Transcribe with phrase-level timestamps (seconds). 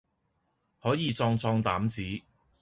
[0.81, 2.23] 可以壯壯膽子。